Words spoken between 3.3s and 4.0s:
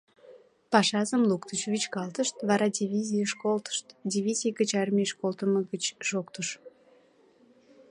колтышт,